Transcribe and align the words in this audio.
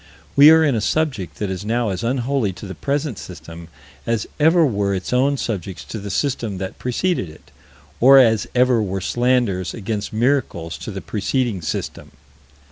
We 0.35 0.49
are 0.49 0.63
in 0.63 0.73
a 0.73 0.81
subject 0.81 1.35
that 1.37 1.51
is 1.51 1.63
now 1.63 1.89
as 1.89 2.03
unholy 2.03 2.53
to 2.53 2.65
the 2.65 2.73
present 2.73 3.19
system 3.19 3.67
as 4.07 4.25
ever 4.39 4.65
were 4.65 4.95
its 4.95 5.13
own 5.13 5.37
subjects 5.37 5.83
to 5.83 5.99
the 5.99 6.09
system 6.09 6.57
that 6.57 6.79
preceded 6.79 7.29
it, 7.29 7.51
or 7.99 8.17
as 8.17 8.47
ever 8.55 8.81
were 8.81 8.99
slanders 8.99 9.75
against 9.75 10.11
miracles 10.11 10.79
to 10.79 10.89
the 10.89 11.01
preceding 11.01 11.61
system. 11.61 12.13